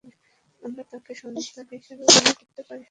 আমরা 0.61 0.83
তাকে 0.91 1.11
সন্তান 1.15 1.43
হিসেবেও 1.73 2.07
গ্রহণ 2.07 2.33
করতে 2.39 2.61
পারি। 2.67 2.79